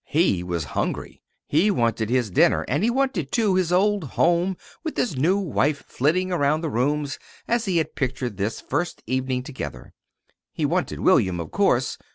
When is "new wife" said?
5.15-5.83